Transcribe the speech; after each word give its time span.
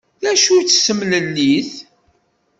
D 0.21 0.23
acu-tt 0.31 0.83
temlellit? 0.85 1.71